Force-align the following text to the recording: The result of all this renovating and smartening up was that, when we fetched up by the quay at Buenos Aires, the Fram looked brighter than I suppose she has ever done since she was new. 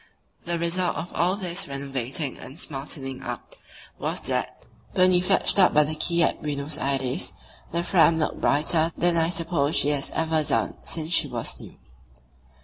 The 0.45 0.57
result 0.57 0.95
of 0.97 1.13
all 1.13 1.35
this 1.35 1.67
renovating 1.67 2.35
and 2.39 2.57
smartening 2.59 3.21
up 3.21 3.53
was 3.99 4.19
that, 4.21 4.65
when 4.93 5.11
we 5.11 5.21
fetched 5.21 5.59
up 5.59 5.75
by 5.75 5.83
the 5.83 5.93
quay 5.93 6.23
at 6.23 6.41
Buenos 6.41 6.79
Aires, 6.79 7.33
the 7.71 7.83
Fram 7.83 8.17
looked 8.17 8.41
brighter 8.41 8.91
than 8.97 9.15
I 9.15 9.29
suppose 9.29 9.75
she 9.75 9.89
has 9.89 10.09
ever 10.15 10.43
done 10.43 10.73
since 10.85 11.11
she 11.13 11.27
was 11.27 11.59
new. 11.59 11.75